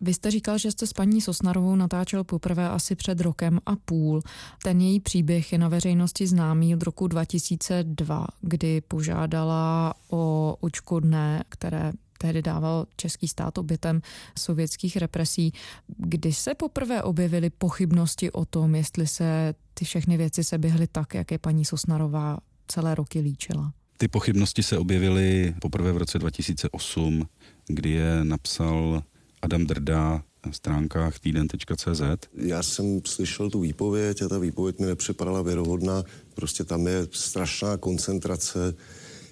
Vy 0.02 0.14
jste 0.14 0.30
říkal, 0.30 0.58
že 0.58 0.70
jste 0.70 0.86
s 0.86 0.92
paní 0.92 1.20
Sosnarovou 1.20 1.76
natáčel 1.76 2.24
poprvé 2.24 2.68
asi 2.68 2.94
před 2.94 3.20
rokem 3.20 3.60
a 3.66 3.76
půl. 3.76 4.22
Ten 4.62 4.80
její 4.80 5.00
příběh 5.00 5.52
je 5.52 5.58
na 5.58 5.68
veřejnosti 5.68 6.26
známý 6.26 6.74
od 6.74 6.82
roku 6.82 7.08
2002, 7.08 8.26
kdy 8.40 8.80
požádala 8.80 9.94
o 10.10 10.56
očkodné, 10.60 11.44
které 11.48 11.92
tehdy 12.18 12.42
dával 12.42 12.86
český 12.96 13.28
stát 13.28 13.58
obětem 13.58 14.02
sovětských 14.38 14.96
represí. 14.96 15.52
Kdy 15.96 16.32
se 16.32 16.54
poprvé 16.54 17.02
objevily 17.02 17.50
pochybnosti 17.50 18.32
o 18.32 18.44
tom, 18.44 18.74
jestli 18.74 19.06
se 19.06 19.54
ty 19.74 19.84
všechny 19.84 20.16
věci 20.16 20.44
se 20.44 20.58
běhly 20.58 20.86
tak, 20.86 21.14
jak 21.14 21.30
je 21.30 21.38
paní 21.38 21.64
Sosnarová 21.64 22.38
celé 22.68 22.94
roky 22.94 23.20
líčila? 23.20 23.72
Ty 23.98 24.08
pochybnosti 24.08 24.62
se 24.62 24.78
objevily 24.78 25.54
poprvé 25.60 25.92
v 25.92 25.96
roce 25.96 26.18
2008, 26.18 27.28
kdy 27.66 27.90
je 27.90 28.24
napsal 28.24 29.02
Adam 29.42 29.66
Drda 29.66 30.22
na 30.46 30.52
stránkách 30.52 31.18
týden.cz. 31.18 32.02
Já 32.34 32.62
jsem 32.62 33.00
slyšel 33.06 33.50
tu 33.50 33.60
výpověď 33.60 34.22
a 34.22 34.28
ta 34.28 34.38
výpověď 34.38 34.78
mi 34.78 34.86
nepřipadala 34.86 35.42
věrohodná. 35.42 36.04
Prostě 36.34 36.64
tam 36.64 36.86
je 36.86 37.06
strašná 37.10 37.76
koncentrace 37.76 38.74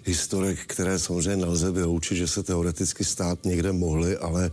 historek, 0.04 0.58
které 0.66 0.98
samozřejmě 0.98 1.36
nelze 1.36 1.72
vyloučit, 1.72 2.16
že 2.16 2.28
se 2.28 2.42
teoreticky 2.42 3.04
stát 3.04 3.44
někde 3.44 3.72
mohly, 3.72 4.16
ale 4.16 4.46
e, 4.46 4.50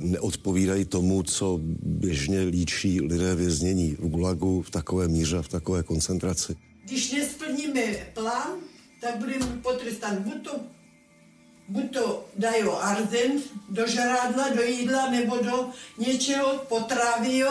neodpovídají 0.00 0.84
tomu, 0.84 1.22
co 1.22 1.60
běžně 1.82 2.40
líčí 2.40 3.00
lidé 3.00 3.34
věznění 3.34 3.96
v 3.98 4.08
Gulagu 4.08 4.62
v 4.62 4.70
takové 4.70 5.08
míře 5.08 5.38
a 5.38 5.42
v 5.42 5.48
takové 5.48 5.82
koncentraci. 5.82 6.56
Když 6.84 7.12
nesplníme 7.12 7.82
plán, 8.14 8.50
tak 9.00 9.18
budeme 9.18 9.46
potrestán 9.62 10.16
buď 10.22 10.44
to, 10.44 10.60
buď 11.70 11.92
to 11.92 12.24
dají 12.36 12.62
arzen 12.62 13.32
do 13.68 13.86
žrádla, 13.86 14.48
do 14.48 14.62
jídla, 14.62 15.10
nebo 15.10 15.36
do 15.36 15.68
něčeho 15.98 16.58
potráví, 16.68 17.42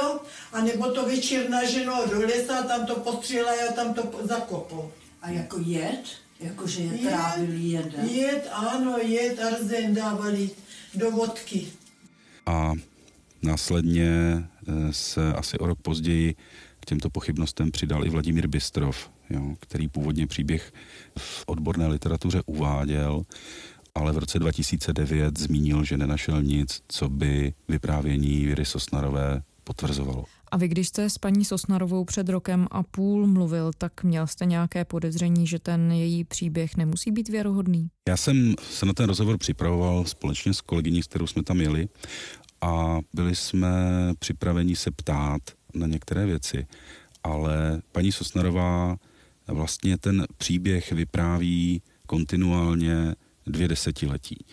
a 0.54 0.62
nebo 0.62 0.92
to 0.92 1.06
večer 1.06 1.50
naženou 1.50 2.08
do 2.10 2.20
lesa, 2.20 2.64
tam 2.64 2.86
to 2.86 2.96
postřílejí 2.96 3.62
a 3.70 3.74
tam 3.74 3.94
to 3.94 4.04
zakopou. 4.24 4.92
A 5.22 5.30
jako 5.30 5.58
jed? 5.66 6.04
Jakože 6.40 6.82
je 6.82 7.10
trávili 7.10 7.62
jedem? 7.62 8.06
Jed, 8.06 8.50
ano, 8.52 8.98
jed, 8.98 9.40
arzen 9.40 9.94
dávali 9.94 10.50
do 10.96 11.12
vodky. 11.12 11.68
A 12.46 12.74
následně 13.42 14.08
eh, 14.08 14.94
se 14.94 15.34
asi 15.34 15.58
o 15.58 15.68
rok 15.68 15.82
později 15.82 16.36
k 16.80 16.86
těmto 16.86 17.10
pochybnostem 17.10 17.72
přidal 17.72 18.06
i 18.06 18.10
Vladimír 18.10 18.48
Bystrov, 18.48 19.10
jo, 19.30 19.56
který 19.60 19.88
původně 19.88 20.28
příběh 20.28 20.74
v 21.18 21.44
odborné 21.48 21.88
literatuře 21.88 22.42
uváděl, 22.46 23.24
ale 24.00 24.12
v 24.12 24.18
roce 24.18 24.39
2009 24.39 25.39
zmínil, 25.39 25.84
že 25.84 25.98
nenašel 25.98 26.44
nic, 26.44 26.82
co 26.88 27.10
by 27.10 27.53
vyprávění 27.68 28.46
Věry 28.46 28.65
Sosnarové 28.65 29.41
potvrzovalo. 29.63 30.25
A 30.51 30.58
vy, 30.58 30.68
když 30.68 30.88
jste 30.88 31.10
s 31.10 31.18
paní 31.18 31.46
Sosnarovou 31.46 32.06
před 32.06 32.29
rokem 32.29 32.68
a 32.72 32.84
půl 32.84 33.27
mluvil, 33.27 33.72
tak 33.77 34.03
měl 34.03 34.27
jste 34.27 34.46
nějaké 34.46 34.86
podezření, 34.86 35.48
že 35.48 35.60
ten 35.60 35.91
její 35.91 36.24
příběh 36.24 36.77
nemusí 36.77 37.12
být 37.12 37.29
věrohodný? 37.29 37.89
Já 38.10 38.18
jsem 38.18 38.56
se 38.72 38.86
na 38.86 38.94
ten 38.94 39.06
rozhovor 39.06 39.38
připravoval 39.38 40.06
společně 40.06 40.53
s 40.53 40.62
kolegyní, 40.62 41.03
s 41.03 41.08
kterou 41.08 41.27
jsme 41.27 41.44
tam 41.44 41.62
jeli 41.62 41.88
a 42.62 43.00
byli 43.13 43.36
jsme 43.36 43.70
připraveni 44.20 44.75
se 44.75 44.91
ptát 44.91 45.41
na 45.74 45.88
některé 45.88 46.25
věci, 46.25 46.68
ale 47.24 47.82
paní 47.91 48.12
Sosnarová 48.12 48.98
vlastně 49.48 49.98
ten 49.98 50.25
příběh 50.38 50.91
vypráví 50.91 51.82
kontinuálně 52.08 53.15
dvě 53.51 53.68
desetiletí. 53.68 54.46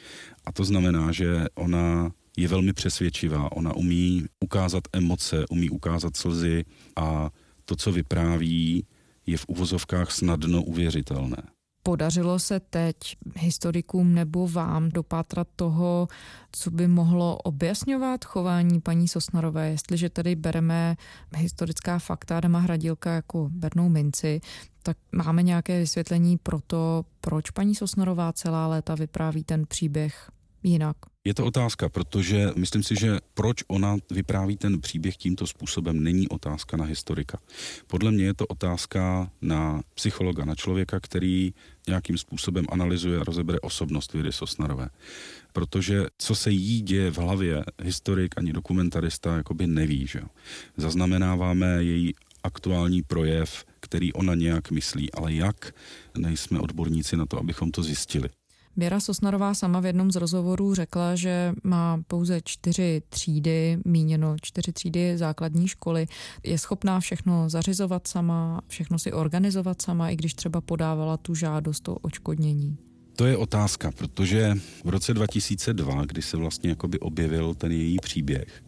A 0.45 0.53
to 0.53 0.65
znamená, 0.65 1.13
že 1.13 1.45
ona 1.55 2.11
je 2.37 2.49
velmi 2.49 2.73
přesvědčivá. 2.73 3.53
Ona 3.53 3.75
umí 3.75 4.25
ukázat 4.45 4.85
emoce, 4.93 5.45
umí 5.51 5.71
ukázat 5.71 6.17
slzy 6.17 6.65
a 6.97 7.31
to, 7.65 7.77
co 7.77 7.93
vypráví, 7.93 8.87
je 9.27 9.37
v 9.39 9.45
uvozovkách 9.49 10.11
snadno 10.11 10.63
uvěřitelné. 10.63 11.43
Podařilo 11.83 12.39
se 12.39 12.61
teď 12.61 12.97
historikům 13.37 14.15
nebo 14.15 14.49
vám 14.49 14.89
dopátrat 14.89 15.49
toho, 15.57 16.09
co 16.53 16.71
by 16.71 16.89
mohlo 16.89 17.37
objasňovat 17.37 18.25
chování 18.25 18.81
paní 18.81 19.09
Sosnarové, 19.09 19.71
jestliže 19.71 20.11
tady 20.11 20.37
bereme 20.37 20.97
historická 21.37 21.99
fakta 21.99 22.37
Adama 22.37 22.59
Hradilka 22.59 23.13
jako 23.13 23.49
bernou 23.53 23.89
minci, 23.89 24.41
tak 24.87 24.97
máme 25.13 25.43
nějaké 25.43 25.81
vysvětlení 25.81 26.39
pro 26.39 26.61
to, 26.67 27.05
proč 27.21 27.51
paní 27.51 27.75
Sosnarová 27.75 28.33
celá 28.33 28.67
léta 28.67 28.95
vypráví 28.95 29.45
ten 29.45 29.67
příběh 29.67 30.31
jinak? 30.63 30.97
Je 31.25 31.35
to 31.35 31.45
otázka, 31.45 31.89
protože 31.89 32.51
myslím 32.57 32.83
si, 32.83 32.97
že 32.97 33.19
proč 33.35 33.65
ona 33.69 33.97
vypráví 34.11 34.57
ten 34.57 34.81
příběh 34.81 35.17
tímto 35.17 35.47
způsobem, 35.47 36.03
není 36.03 36.29
otázka 36.29 36.77
na 36.77 36.85
historika. 36.85 37.39
Podle 37.87 38.11
mě 38.11 38.25
je 38.25 38.35
to 38.35 38.47
otázka 38.47 39.31
na 39.43 39.83
psychologa, 39.95 40.45
na 40.45 40.55
člověka, 40.55 41.01
který 41.01 41.55
nějakým 41.89 42.19
způsobem 42.19 42.65
analyzuje 42.69 43.19
a 43.19 43.25
rozebere 43.25 43.61
osobnost 43.61 44.13
Věry 44.13 44.33
Sosnarové. 44.33 44.89
Protože 45.53 46.07
co 46.19 46.35
se 46.35 46.51
jí 46.51 46.81
děje 46.81 47.11
v 47.11 47.19
hlavě, 47.19 47.65
historik 47.83 48.35
ani 48.39 48.53
dokumentarista 48.53 49.37
jakoby 49.37 49.67
neví. 49.67 50.07
Že? 50.07 50.21
Zaznamenáváme 50.77 51.83
její 51.83 52.15
aktuální 52.47 53.03
projev, 53.03 53.65
který 53.81 54.13
ona 54.13 54.35
nějak 54.35 54.71
myslí, 54.71 55.13
ale 55.13 55.35
jak, 55.35 55.75
nejsme 56.19 56.61
odborníci 56.61 57.17
na 57.17 57.27
to, 57.27 57.39
abychom 57.39 57.71
to 57.71 57.83
zjistili. 57.83 58.29
Věra 58.77 59.01
Sosnarová 59.01 59.55
sama 59.55 59.81
v 59.81 59.87
jednom 59.87 60.11
z 60.11 60.17
rozhovorů 60.17 60.75
řekla, 60.75 61.15
že 61.15 61.53
má 61.65 62.01
pouze 62.07 62.41
čtyři 62.45 63.03
třídy, 63.09 63.79
míněno 63.85 64.37
čtyři 64.43 64.73
třídy 64.73 65.19
základní 65.19 65.69
školy. 65.69 66.07
Je 66.45 66.59
schopná 66.59 67.01
všechno 67.01 67.51
zařizovat 67.51 68.07
sama, 68.07 68.61
všechno 68.69 68.99
si 68.99 69.13
organizovat 69.13 69.83
sama, 69.83 70.11
i 70.11 70.17
když 70.17 70.35
třeba 70.35 70.61
podávala 70.61 71.17
tu 71.17 71.35
žádost 71.35 71.89
o 71.89 71.95
očkodnění. 71.95 72.86
To 73.17 73.27
je 73.27 73.37
otázka, 73.37 73.91
protože 73.91 74.55
v 74.85 74.89
roce 74.89 75.15
2002, 75.15 76.05
kdy 76.05 76.23
se 76.23 76.37
vlastně 76.37 76.71
jakoby 76.71 76.99
objevil 76.99 77.55
ten 77.55 77.73
její 77.73 77.97
příběh, 78.03 78.65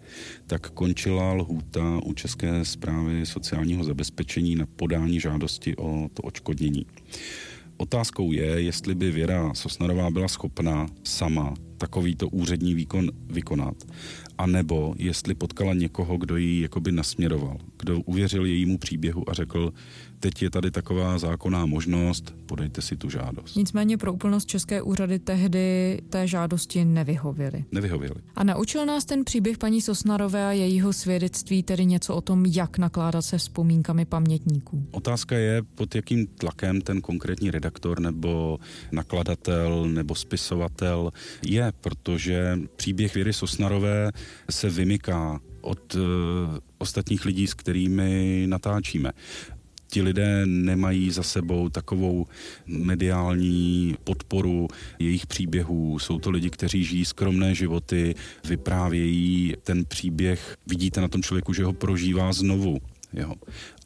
tak 0.47 0.71
končila 0.71 1.33
lhůta 1.33 2.01
u 2.05 2.13
České 2.13 2.65
zprávy 2.65 3.27
sociálního 3.27 3.85
zabezpečení 3.85 4.57
na 4.57 4.67
podání 4.67 5.21
žádosti 5.21 5.77
o 5.77 6.09
to 6.15 6.23
očkodnění. 6.23 6.87
Otázkou 7.77 8.33
je, 8.33 8.47
jestli 8.47 8.95
by 8.95 9.11
Věra 9.11 9.55
Sosnarová 9.55 10.11
byla 10.11 10.29
schopná 10.29 10.87
sama 11.05 11.55
takovýto 11.79 12.29
úřední 12.29 12.75
výkon 12.75 13.11
vykonat, 13.31 13.77
a 14.39 14.47
nebo 14.47 14.95
jestli 14.99 15.35
potkala 15.35 15.75
někoho, 15.75 16.17
kdo 16.17 16.37
ji 16.37 16.61
jakoby 16.61 16.93
nasměroval, 16.93 17.59
kdo 17.79 18.01
uvěřil 18.01 18.47
jejímu 18.47 18.79
příběhu 18.79 19.31
a 19.31 19.35
řekl, 19.35 19.73
teď 20.21 20.43
je 20.43 20.51
tady 20.51 20.71
taková 20.71 21.19
zákonná 21.19 21.67
možnost, 21.67 22.35
podejte 22.47 22.83
si 22.83 22.97
tu 22.97 23.11
žádost. 23.11 23.57
Nicméně 23.57 23.99
pro 23.99 24.13
úplnost 24.13 24.49
České 24.49 24.83
úřady 24.83 25.19
tehdy 25.19 25.99
té 26.09 26.27
žádosti 26.27 26.85
nevyhověly. 26.85 27.65
Nevyhověly. 27.73 28.21
A 28.37 28.45
naučil 28.45 28.87
nás 28.87 29.05
ten 29.05 29.25
příběh 29.25 29.59
paní 29.59 29.83
Sosnarové 29.83 30.47
a 30.47 30.53
jejího 30.53 30.93
svědectví 30.93 31.63
tedy 31.63 31.87
něco 31.87 32.15
o 32.15 32.21
tom, 32.21 32.47
jak 32.47 32.79
nakládat 32.79 33.23
se 33.23 33.39
vzpomínkami 33.39 34.05
pamětníků. 34.05 34.87
Otázka 34.91 35.37
je, 35.37 35.63
pod 35.75 35.95
jakým 35.95 36.27
tlakem 36.27 36.81
ten 36.81 37.01
konkrétní 37.01 37.51
redaktor 37.51 38.01
nebo 38.01 38.59
nakladatel 38.93 39.85
nebo 39.89 40.15
spisovatel 40.15 41.11
je, 41.47 41.73
protože 41.81 42.59
příběh 42.77 43.15
Věry 43.15 43.33
Sosnarové 43.33 44.11
se 44.51 44.71
vymyká 44.71 45.41
od 45.61 45.95
uh, 45.95 46.03
ostatních 46.79 47.25
lidí, 47.25 47.47
s 47.47 47.55
kterými 47.55 48.45
natáčíme 48.49 49.13
ti 49.91 50.03
lidé 50.03 50.47
nemají 50.47 51.11
za 51.11 51.23
sebou 51.23 51.69
takovou 51.69 52.27
mediální 52.67 53.97
podporu 54.05 54.69
jejich 54.99 55.27
příběhů. 55.27 55.99
Jsou 55.99 56.19
to 56.19 56.31
lidi, 56.31 56.51
kteří 56.51 56.85
žijí 56.85 57.05
skromné 57.05 57.55
životy, 57.55 58.15
vyprávějí 58.45 59.55
ten 59.63 59.85
příběh, 59.85 60.57
vidíte 60.67 61.01
na 61.01 61.09
tom 61.09 61.23
člověku, 61.23 61.53
že 61.53 61.65
ho 61.65 61.73
prožívá 61.73 62.33
znovu. 62.33 62.79
Jo. 63.13 63.35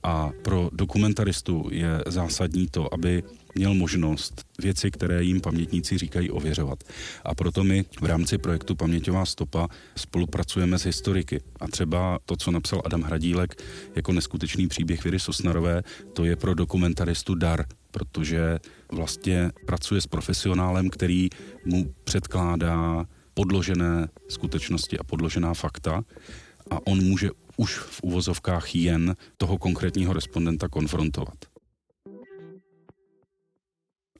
A 0.02 0.30
pro 0.42 0.70
dokumentaristu 0.72 1.68
je 1.70 2.02
zásadní 2.06 2.68
to, 2.68 2.94
aby 2.94 3.22
měl 3.54 3.74
možnost 3.74 4.44
věci, 4.62 4.90
které 4.90 5.22
jim 5.24 5.40
pamětníci 5.40 5.98
říkají, 5.98 6.30
ověřovat. 6.30 6.84
A 7.24 7.34
proto 7.34 7.64
my 7.64 7.84
v 8.00 8.04
rámci 8.04 8.38
projektu 8.38 8.74
Paměťová 8.74 9.24
stopa 9.24 9.68
spolupracujeme 9.96 10.78
s 10.78 10.84
historiky. 10.84 11.40
A 11.60 11.68
třeba 11.68 12.18
to, 12.26 12.36
co 12.36 12.50
napsal 12.50 12.82
Adam 12.84 13.02
Hradílek 13.02 13.62
jako 13.96 14.12
neskutečný 14.12 14.68
příběh 14.68 15.04
Věry 15.04 15.20
Sosnarové, 15.20 15.82
to 16.12 16.24
je 16.24 16.36
pro 16.36 16.54
dokumentaristu 16.54 17.34
dar, 17.34 17.66
protože 17.90 18.58
vlastně 18.92 19.50
pracuje 19.66 20.00
s 20.00 20.06
profesionálem, 20.06 20.90
který 20.90 21.28
mu 21.64 21.94
předkládá 22.04 23.06
podložené 23.34 24.08
skutečnosti 24.28 24.98
a 24.98 25.04
podložená 25.04 25.54
fakta 25.54 26.04
a 26.70 26.86
on 26.86 27.04
může 27.04 27.30
už 27.56 27.78
v 27.78 28.02
uvozovkách 28.02 28.75
jen 28.75 29.16
toho 29.37 29.59
konkrétního 29.59 30.12
respondenta 30.12 30.68
konfrontovat. 30.68 31.52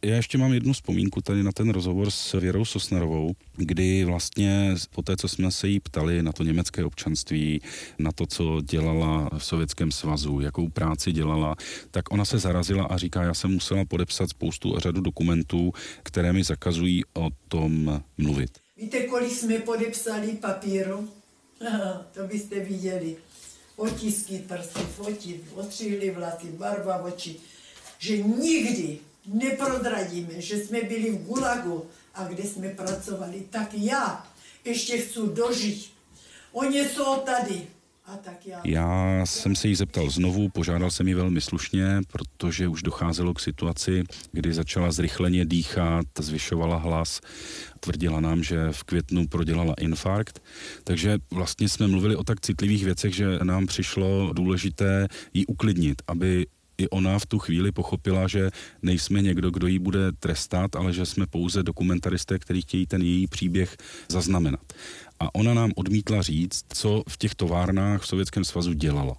Já 0.05 0.17
ještě 0.17 0.39
mám 0.39 0.53
jednu 0.53 0.73
vzpomínku 0.73 1.21
tady 1.21 1.43
na 1.43 1.53
ten 1.53 1.71
rozhovor 1.71 2.11
s 2.11 2.41
Věrou 2.41 2.65
Sosnarovou, 2.65 3.33
kdy 3.57 4.05
vlastně 4.05 4.75
po 4.95 5.03
té, 5.03 5.17
co 5.17 5.29
jsme 5.29 5.51
se 5.51 5.69
jí 5.69 5.81
ptali 5.81 6.23
na 6.23 6.33
to 6.33 6.43
německé 6.43 6.85
občanství, 6.85 7.61
na 7.99 8.13
to, 8.13 8.27
co 8.27 8.61
dělala 8.61 9.31
v 9.39 9.45
Sovětském 9.45 9.93
svazu, 9.93 10.41
jakou 10.41 10.69
práci 10.69 11.13
dělala, 11.13 11.57
tak 11.91 12.13
ona 12.13 12.25
se 12.25 12.39
zarazila 12.39 12.85
a 12.85 12.97
říká, 12.97 13.23
já 13.23 13.35
jsem 13.35 13.51
musela 13.51 13.85
podepsat 13.85 14.31
spoustu 14.31 14.77
a 14.77 14.81
řadu 14.81 15.01
dokumentů, 15.01 15.73
které 16.03 16.33
mi 16.33 16.45
zakazují 16.45 17.03
o 17.15 17.31
tom 17.49 18.03
mluvit. 18.19 18.51
Víte, 18.77 19.01
kolik 19.01 19.33
jsme 19.33 19.59
podepsali 19.59 20.33
papíru? 20.33 21.22
to 22.13 22.27
byste 22.27 22.61
viděli. 22.61 23.17
Otisky 23.77 24.39
prsty, 24.39 24.81
fotit, 24.81 25.45
ostříhli 25.55 26.11
vlasy, 26.11 26.47
barva 26.47 27.03
očí. 27.03 27.41
Že 27.99 28.17
nikdy 28.19 28.99
neprodradíme, 29.27 30.41
že 30.41 30.65
jsme 30.65 30.83
byli 30.83 31.11
v 31.11 31.27
Gulagu 31.27 31.87
a 32.15 32.25
kde 32.25 32.43
jsme 32.43 32.69
pracovali, 32.69 33.41
tak 33.51 33.75
já 33.75 34.27
ještě 34.65 34.99
chci 34.99 35.21
dožít. 35.33 35.93
Oni 36.53 36.89
jsou 36.89 37.17
tady. 37.17 37.67
Já 38.65 39.21
jsem 39.27 39.57
se 39.57 39.69
jí 39.69 39.75
zeptal 39.75 40.11
znovu, 40.11 40.49
požádal 40.49 40.91
jsem 40.91 41.09
ji 41.09 41.15
velmi 41.15 41.41
slušně, 41.41 42.01
protože 42.13 42.69
už 42.69 42.83
docházelo 42.83 43.35
k 43.35 43.41
situaci, 43.41 44.05
kdy 44.33 44.53
začala 44.53 44.93
zrychleně 44.93 45.45
dýchat, 45.45 46.07
zvyšovala 46.19 46.77
hlas, 46.77 47.21
tvrdila 47.81 48.21
nám, 48.21 48.43
že 48.43 48.73
v 48.73 48.85
květnu 48.85 49.27
prodělala 49.29 49.75
infarkt, 49.81 50.43
takže 50.85 51.19
vlastně 51.31 51.69
jsme 51.69 51.87
mluvili 51.87 52.17
o 52.17 52.25
tak 52.25 52.41
citlivých 52.41 52.85
věcech, 52.85 53.15
že 53.15 53.39
nám 53.43 53.67
přišlo 53.67 54.33
důležité 54.33 55.09
ji 55.35 55.47
uklidnit, 55.47 56.03
aby 56.07 56.47
i 56.83 56.89
ona 56.89 57.19
v 57.19 57.27
tu 57.27 57.39
chvíli 57.39 57.73
pochopila, 57.73 58.29
že 58.29 58.51
nejsme 58.83 59.23
někdo, 59.23 59.51
kdo 59.51 59.67
ji 59.67 59.79
bude 59.79 60.13
trestat, 60.13 60.77
ale 60.77 60.93
že 60.93 61.07
jsme 61.07 61.27
pouze 61.27 61.63
dokumentaristé, 61.63 62.39
kteří 62.39 62.63
chtějí 62.63 62.87
ten 62.87 63.03
její 63.03 63.27
příběh 63.27 63.77
zaznamenat. 64.09 64.61
A 65.21 65.35
ona 65.35 65.55
nám 65.55 65.71
odmítla 65.77 66.23
říct, 66.23 66.65
co 66.75 67.03
v 67.09 67.17
těch 67.17 67.35
továrnách 67.35 68.03
v 68.03 68.07
Sovětském 68.07 68.45
svazu 68.45 68.73
dělala. 68.73 69.15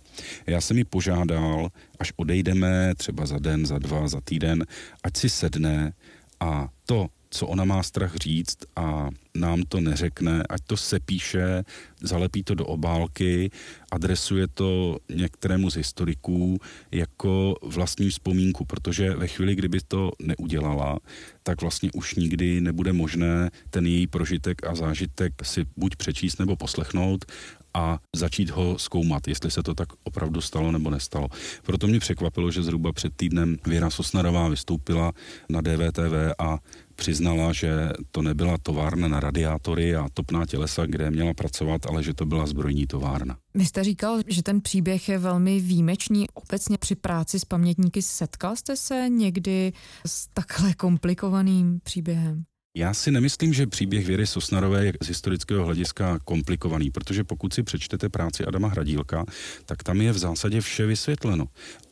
Já 0.48 0.62
jsem 0.62 0.78
ji 0.78 0.84
požádal, 0.84 1.70
až 2.00 2.14
odejdeme 2.16 2.96
třeba 2.96 3.26
za 3.26 3.40
den, 3.40 3.66
za 3.66 3.80
dva, 3.80 4.08
za 4.08 4.22
týden, 4.22 4.66
ať 5.04 5.18
si 5.18 5.30
sedne 5.30 5.94
a 6.40 6.68
to, 6.86 7.08
co 7.34 7.48
ona 7.48 7.64
má 7.64 7.84
strach 7.84 8.16
říct 8.16 8.58
a 8.76 9.10
nám 9.36 9.64
to 9.64 9.82
neřekne, 9.82 10.44
ať 10.50 10.62
to 10.68 10.78
sepíše, 10.78 11.64
zalepí 12.02 12.44
to 12.44 12.56
do 12.56 12.66
obálky, 12.66 13.52
adresuje 13.92 14.48
to 14.48 14.98
některému 15.16 15.70
z 15.70 15.76
historiků 15.76 16.60
jako 16.92 17.56
vlastní 17.62 18.10
vzpomínku, 18.10 18.66
protože 18.66 19.16
ve 19.16 19.28
chvíli, 19.28 19.56
kdyby 19.56 19.80
to 19.88 20.12
neudělala, 20.22 21.00
tak 21.44 21.62
vlastně 21.62 21.90
už 21.94 22.16
nikdy 22.16 22.62
nebude 22.62 22.94
možné 22.94 23.50
ten 23.70 23.86
její 23.86 24.08
prožitek 24.08 24.68
a 24.68 24.76
zážitek 24.76 25.34
si 25.44 25.66
buď 25.78 25.96
přečíst 25.96 26.40
nebo 26.40 26.56
poslechnout 26.56 27.26
a 27.74 28.00
začít 28.16 28.50
ho 28.50 28.80
zkoumat, 28.80 29.28
jestli 29.28 29.52
se 29.52 29.64
to 29.64 29.76
tak 29.76 29.90
opravdu 30.04 30.42
stalo 30.42 30.72
nebo 30.72 30.90
nestalo. 30.90 31.28
Proto 31.64 31.88
mě 31.88 32.00
překvapilo, 32.00 32.52
že 32.52 32.64
zhruba 32.64 32.94
před 32.94 33.14
týdnem 33.16 33.58
Věra 33.66 33.90
Sosnarová 33.90 34.48
vystoupila 34.48 35.12
na 35.50 35.62
DVTV 35.62 36.14
a 36.40 36.60
přiznala, 36.96 37.54
že 37.54 37.90
to 38.12 38.22
nebyla 38.22 38.58
továrna 38.58 39.08
na 39.08 39.20
radiátory 39.20 39.96
a 39.96 40.08
topná 40.14 40.46
tělesa, 40.46 40.86
kde 40.86 41.12
měla 41.12 41.34
pracovat, 41.34 41.86
ale 41.86 42.04
že 42.04 42.14
to 42.14 42.26
byla 42.26 42.46
zbrojní 42.46 42.88
továrna. 42.88 43.38
Vy 43.54 43.66
jste 43.66 43.84
říkal, 43.84 44.20
že 44.28 44.44
ten 44.44 44.62
příběh 44.62 45.10
je 45.10 45.18
velmi 45.18 45.60
výjimečný. 45.60 46.26
Obecně 46.34 46.78
při 46.78 46.96
práci 46.96 47.40
s 47.40 47.46
pamětníky 47.46 48.02
setkal 48.02 48.56
jste 48.56 48.76
se 48.76 49.10
někdy 49.10 49.74
s 50.08 50.28
takhle 50.34 50.74
komplikovaným 50.74 51.80
příběhem? 51.84 52.44
Já 52.76 52.94
si 52.94 53.12
nemyslím, 53.12 53.54
že 53.54 53.68
příběh 53.68 54.08
Věry 54.08 54.28
Sosnarové 54.28 54.86
je 54.86 54.94
z 55.02 55.08
historického 55.08 55.66
hlediska 55.66 56.20
komplikovaný, 56.26 56.92
protože 56.92 57.24
pokud 57.24 57.54
si 57.54 57.64
přečtete 57.64 58.10
práci 58.10 58.46
Adama 58.46 58.68
Hradílka, 58.68 59.26
tak 59.66 59.84
tam 59.84 60.02
je 60.02 60.12
v 60.12 60.18
zásadě 60.18 60.62
vše 60.62 60.86
vysvětleno. 60.86 61.46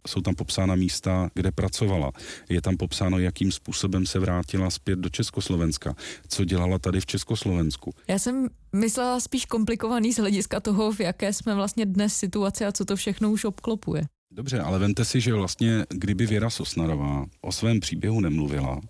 Jsou 0.08 0.22
tam 0.22 0.36
popsána 0.36 0.76
místa, 0.76 1.30
kde 1.34 1.52
pracovala. 1.52 2.12
Je 2.50 2.62
tam 2.62 2.78
popsáno, 2.78 3.20
jakým 3.20 3.52
způsobem 3.52 4.06
se 4.06 4.20
vrátila 4.20 4.70
zpět 4.70 5.00
do 5.00 5.10
Československa, 5.10 5.96
co 6.28 6.46
dělala 6.46 6.80
tady 6.80 7.00
v 7.02 7.06
Československu. 7.06 7.94
Já 8.08 8.20
jsem 8.20 8.48
myslela 8.76 9.20
spíš 9.20 9.46
komplikovaný 9.46 10.14
z 10.14 10.18
hlediska 10.18 10.60
toho, 10.60 10.92
v 10.92 11.00
jaké 11.00 11.34
jsme 11.34 11.56
vlastně 11.56 11.86
dnes 11.86 12.16
situaci 12.16 12.66
a 12.66 12.72
co 12.72 12.86
to 12.86 12.96
všechno 12.96 13.32
už 13.32 13.46
obklopuje. 13.46 14.04
Dobře, 14.34 14.60
ale 14.60 14.80
vemte 14.80 15.06
si, 15.06 15.22
že 15.22 15.34
vlastně, 15.34 15.86
kdyby 15.90 16.26
Věra 16.26 16.50
Sosnarová 16.50 17.26
o 17.42 17.52
svém 17.52 17.80
příběhu 17.80 18.20
nemluvila, 18.20 18.82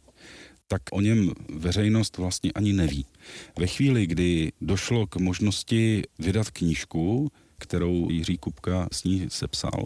tak 0.71 0.81
o 0.91 1.01
něm 1.01 1.31
veřejnost 1.49 2.17
vlastně 2.17 2.51
ani 2.55 2.73
neví. 2.73 3.05
Ve 3.59 3.67
chvíli, 3.67 4.07
kdy 4.07 4.51
došlo 4.61 5.07
k 5.07 5.15
možnosti 5.15 6.03
vydat 6.19 6.49
knížku, 6.49 7.31
kterou 7.57 8.09
Jiří 8.09 8.37
Kupka 8.37 8.87
s 8.91 9.03
ní 9.03 9.25
sepsal, 9.27 9.85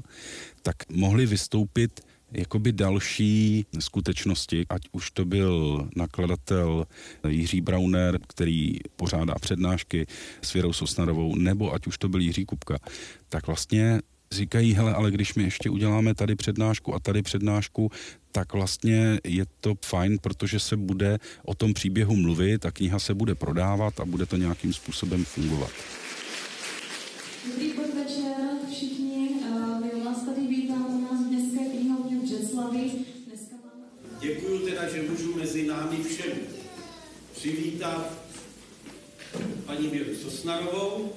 tak 0.62 0.76
mohli 0.89 1.26
vystoupit 1.26 2.02
jakoby 2.32 2.71
další 2.71 3.65
skutečnosti, 3.80 4.65
ať 4.69 4.82
už 4.91 5.12
to 5.12 5.26
byl 5.26 5.88
nakladatel 5.95 6.86
Jiří 7.28 7.62
Brauner, 7.62 8.19
který 8.28 8.78
pořádá 8.95 9.36
přednášky 9.41 10.06
s 10.41 10.54
Věrou 10.54 10.74
Sosnarovou, 10.74 11.36
nebo 11.36 11.74
ať 11.74 11.88
už 11.88 11.98
to 11.98 12.10
byl 12.10 12.21
Jiří 12.21 12.45
Kupka, 12.45 12.78
tak 13.30 13.48
vlastně 13.48 14.02
říkají, 14.36 14.74
hele, 14.74 14.93
ale 14.93 15.12
když 15.12 15.36
my 15.36 15.43
ještě 15.43 15.69
uděláme 15.69 16.15
tady 16.15 16.36
přednášku 16.36 16.95
a 16.95 17.00
tady 17.00 17.21
přednášku, 17.21 17.91
tak 18.32 18.54
vlastně 18.54 19.19
je 19.24 19.45
to 19.60 19.74
fajn, 19.86 20.17
protože 20.21 20.60
se 20.60 20.78
bude 20.78 21.17
o 21.45 21.56
tom 21.56 21.74
příběhu 21.74 22.15
mluvit, 22.15 22.62
ta 22.62 22.71
kniha 22.71 23.00
se 23.00 23.13
bude 23.13 23.36
prodávat 23.36 24.00
a 24.00 24.06
bude 24.06 24.26
to 24.26 24.38
nějakým 24.38 24.74
způsobem 24.74 25.26
fungovat. 25.26 25.71
Dobrý 27.48 27.69
podvečer 27.69 28.34
všichni, 28.71 29.30
my 29.82 30.04
vás 30.06 30.24
tady 30.26 30.48
vítám 30.48 30.86
u 30.89 31.02
nás 31.02 31.28
v 31.28 31.32
Městské 31.32 31.65
knihovně 31.69 32.17
v 32.17 32.24
Břeclavi. 32.24 32.91
Dneska 33.28 33.56
máme... 33.65 33.86
Děkuju 34.21 34.60
teda, 34.60 34.89
že 34.89 35.02
můžu 35.10 35.36
mezi 35.38 35.67
námi 35.67 36.04
všemi 36.04 36.41
přivítat 37.36 38.12
paní 39.65 39.88
Věru 39.88 40.15
Sosnarovou, 40.15 41.13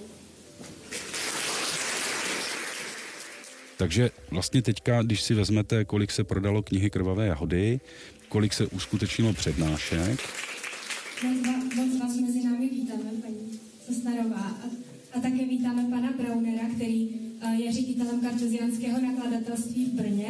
Takže 3.79 4.11
vlastně 4.31 4.63
teďka, 4.63 5.03
když 5.03 5.23
si 5.23 5.35
vezmete, 5.35 5.85
kolik 5.85 6.11
se 6.11 6.25
prodalo 6.25 6.63
knihy 6.63 6.91
Krvavé 6.91 7.27
jahody, 7.27 7.81
kolik 8.29 8.53
se 8.53 8.67
uskutečnilo 8.67 9.33
přednášek. 9.33 10.21
Moc 11.77 12.01
vás 12.01 12.17
mezi 12.17 12.45
námi 12.45 12.69
vítáme, 12.69 13.11
paní 13.23 13.61
Sosnarová. 13.87 14.37
A, 14.37 14.67
a 15.13 15.21
také 15.21 15.45
vítáme 15.45 15.87
pana 15.91 16.13
Braunera, 16.13 16.69
který 16.77 17.21
eh, 17.41 17.55
je 17.55 17.73
ředitelem 17.73 18.21
kartuzianského 18.21 19.01
nakladatelství 19.01 19.85
v 19.85 19.95
Brně. 19.95 20.29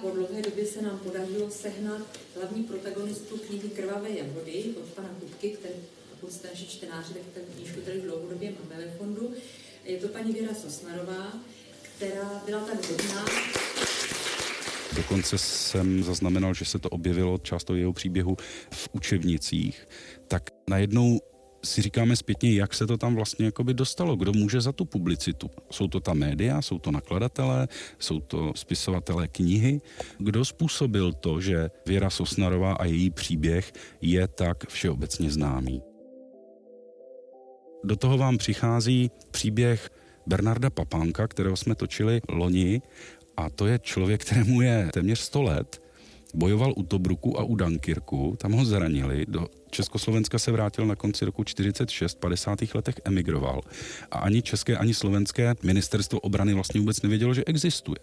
Po 0.00 0.10
dlouhé 0.10 0.42
době 0.42 0.66
se 0.66 0.82
nám 0.82 0.98
podařilo 0.98 1.50
sehnat 1.50 2.18
hlavní 2.36 2.64
protagonistu 2.64 3.36
knihy 3.36 3.68
Krvavé 3.68 4.10
jahody 4.10 4.64
od 4.80 4.84
pana 4.84 5.08
Kupky, 5.20 5.50
který 5.50 5.74
pokud 6.20 6.32
jste 6.32 6.48
naši 6.48 6.66
čtenáři, 6.66 7.14
tak 7.14 7.22
ten 7.34 7.42
knížku 7.56 7.80
tady 7.80 8.00
dlouhodobě 8.00 8.52
máme 8.60 8.84
ve 8.84 8.90
fondu. 8.90 9.32
Je 9.84 9.96
to 9.96 10.08
paní 10.08 10.32
Věra 10.32 10.54
Sosnarová, 10.54 11.32
která 11.98 12.42
byla 12.46 12.60
tak 12.60 12.90
hodná. 12.90 13.24
Dokonce 14.96 15.38
jsem 15.38 16.02
zaznamenal, 16.02 16.54
že 16.54 16.64
se 16.64 16.78
to 16.78 16.88
objevilo, 16.88 17.38
část 17.38 17.64
toho 17.64 17.76
jeho 17.76 17.92
příběhu, 17.92 18.36
v 18.70 18.88
učebnicích. 18.92 19.88
Tak 20.28 20.50
najednou 20.70 21.20
si 21.64 21.82
říkáme 21.82 22.16
zpětně, 22.16 22.54
jak 22.54 22.74
se 22.74 22.86
to 22.86 22.96
tam 22.96 23.14
vlastně 23.14 23.46
jakoby 23.46 23.74
dostalo, 23.74 24.16
kdo 24.16 24.32
může 24.32 24.60
za 24.60 24.72
tu 24.72 24.84
publicitu. 24.84 25.50
Jsou 25.70 25.88
to 25.88 26.00
ta 26.00 26.14
média, 26.14 26.62
jsou 26.62 26.78
to 26.78 26.90
nakladatelé, 26.90 27.68
jsou 27.98 28.20
to 28.20 28.52
spisovatelé 28.56 29.28
knihy. 29.28 29.80
Kdo 30.18 30.44
způsobil 30.44 31.12
to, 31.12 31.40
že 31.40 31.70
Věra 31.86 32.10
Sosnarová 32.10 32.72
a 32.72 32.84
její 32.84 33.10
příběh 33.10 33.72
je 34.00 34.28
tak 34.28 34.68
všeobecně 34.68 35.30
známý? 35.30 35.82
Do 37.84 37.96
toho 37.96 38.18
vám 38.18 38.38
přichází 38.38 39.10
příběh 39.30 39.90
Bernarda 40.28 40.70
Papánka, 40.70 41.28
kterého 41.28 41.56
jsme 41.56 41.74
točili 41.74 42.20
loni 42.28 42.82
a 43.36 43.50
to 43.50 43.66
je 43.66 43.78
člověk, 43.78 44.20
kterému 44.24 44.60
je 44.60 44.88
téměř 44.92 45.18
100 45.18 45.42
let, 45.42 45.82
bojoval 46.34 46.72
u 46.76 46.82
Tobruku 46.82 47.40
a 47.40 47.42
u 47.42 47.54
Dunkirku, 47.54 48.36
tam 48.38 48.52
ho 48.52 48.64
zranili, 48.64 49.26
do 49.28 49.46
Československa 49.70 50.38
se 50.38 50.52
vrátil 50.52 50.86
na 50.86 50.96
konci 50.96 51.24
roku 51.24 51.44
46, 51.44 52.14
50. 52.20 52.58
letech 52.74 52.94
emigroval 53.04 53.60
a 54.10 54.18
ani 54.18 54.42
české, 54.42 54.76
ani 54.76 54.94
slovenské 54.94 55.54
ministerstvo 55.62 56.20
obrany 56.20 56.54
vlastně 56.54 56.80
vůbec 56.80 57.02
nevědělo, 57.02 57.34
že 57.34 57.44
existuje. 57.44 57.98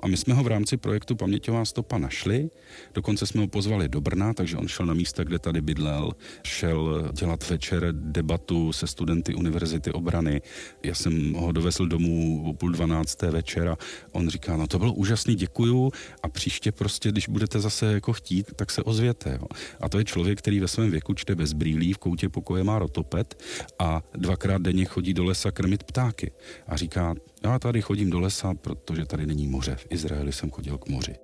A 0.00 0.06
my 0.06 0.16
jsme 0.16 0.34
ho 0.34 0.42
v 0.42 0.46
rámci 0.46 0.76
projektu 0.76 1.16
Paměťová 1.16 1.64
stopa 1.64 1.98
našli, 1.98 2.50
dokonce 2.94 3.26
jsme 3.26 3.40
ho 3.40 3.48
pozvali 3.48 3.88
do 3.88 4.00
Brna, 4.00 4.34
takže 4.34 4.56
on 4.56 4.68
šel 4.68 4.86
na 4.86 4.94
místa, 4.94 5.24
kde 5.24 5.38
tady 5.38 5.60
bydlel, 5.60 6.12
šel 6.42 7.10
dělat 7.12 7.50
večer 7.50 7.88
debatu 7.92 8.72
se 8.72 8.86
studenty 8.86 9.34
Univerzity 9.34 9.92
obrany. 9.92 10.42
Já 10.82 10.94
jsem 10.94 11.32
ho 11.32 11.52
dovezl 11.52 11.86
domů 11.86 12.44
o 12.46 12.52
půl 12.54 12.72
dvanácté 12.72 13.30
večera. 13.30 13.76
On 14.12 14.28
říká, 14.28 14.56
no 14.56 14.66
to 14.66 14.78
bylo 14.78 14.92
úžasný, 14.92 15.34
děkuju 15.34 15.92
a 16.22 16.28
příště 16.28 16.72
prostě, 16.72 17.08
když 17.08 17.28
budete 17.28 17.60
zase 17.60 17.86
jako 17.92 18.12
chtít, 18.12 18.52
tak 18.56 18.70
se 18.70 18.82
ozvěte. 18.82 19.38
Jo. 19.40 19.46
A 19.80 19.88
to 19.88 19.98
je 19.98 20.04
člověk, 20.04 20.38
který 20.38 20.60
ve 20.60 20.68
svém 20.68 20.90
věku 20.90 21.14
čte 21.14 21.34
bez 21.34 21.52
brýlí, 21.52 21.92
v 21.92 21.98
koutě 21.98 22.28
pokoje 22.28 22.64
má 22.64 22.78
rotopet 22.78 23.42
a 23.78 24.02
dvakrát 24.14 24.62
denně 24.62 24.84
chodí 24.84 25.14
do 25.14 25.24
lesa 25.24 25.50
krmit 25.50 25.84
ptáky. 25.84 26.30
A 26.66 26.76
říká, 26.76 27.14
já 27.44 27.58
tady 27.58 27.82
chodím 27.82 28.10
do 28.10 28.20
lesa, 28.20 28.54
protože 28.54 29.06
tady 29.06 29.26
není 29.26 29.46
moře. 29.46 29.76
V 29.76 29.86
Izraeli 29.90 30.32
jsem 30.32 30.50
chodil 30.50 30.78
k 30.78 30.88
moři. 30.88 31.14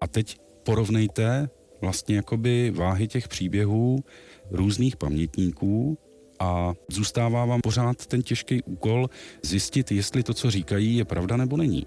A 0.00 0.06
teď 0.08 0.38
porovnejte 0.64 1.50
vlastně 1.80 2.16
jakoby 2.16 2.70
váhy 2.70 3.08
těch 3.08 3.28
příběhů 3.28 4.04
různých 4.50 4.96
pamětníků 4.96 5.98
a 6.40 6.72
zůstává 6.90 7.44
vám 7.44 7.60
pořád 7.60 8.06
ten 8.06 8.22
těžký 8.22 8.62
úkol 8.62 9.10
zjistit, 9.42 9.92
jestli 9.92 10.22
to, 10.22 10.34
co 10.34 10.50
říkají, 10.50 10.96
je 10.96 11.04
pravda 11.04 11.36
nebo 11.36 11.56
není. 11.56 11.86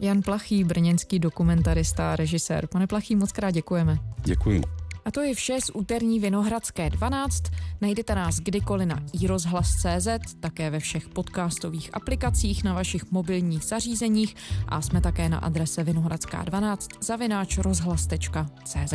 Jan 0.00 0.22
Plachý, 0.22 0.64
brněnský 0.64 1.18
dokumentarista 1.18 2.12
a 2.12 2.16
režisér. 2.16 2.66
Pane 2.66 2.86
Plachý, 2.86 3.16
moc 3.16 3.32
krát 3.32 3.50
děkujeme. 3.50 3.98
Děkuji. 4.24 4.62
A 5.06 5.10
to 5.10 5.20
je 5.20 5.34
vše 5.34 5.60
z 5.60 5.70
úterní 5.74 6.20
Vinohradské 6.20 6.90
12. 6.90 7.42
Najdete 7.80 8.14
nás 8.14 8.36
kdykoliv 8.36 8.88
na 8.88 9.02
iRozhlas.cz, 9.22 10.34
také 10.40 10.70
ve 10.70 10.80
všech 10.80 11.08
podcastových 11.08 11.90
aplikacích 11.92 12.64
na 12.64 12.74
vašich 12.74 13.10
mobilních 13.10 13.64
zařízeních 13.64 14.36
a 14.68 14.82
jsme 14.82 15.00
také 15.00 15.28
na 15.28 15.38
adrese 15.38 15.84
vinohradská12 15.84 16.76
zavináč 17.00 17.58
rozhlas.cz. 17.58 18.94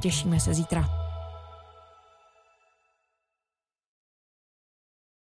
Těšíme 0.00 0.40
se 0.40 0.54
zítra. 0.54 0.97